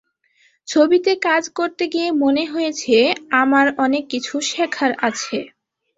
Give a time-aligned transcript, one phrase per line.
[0.67, 2.95] ছবিতে কাজ করতে গিয়ে মনে হয়েছে,
[3.41, 5.37] আমার অনেক কিছু শেখার আছে।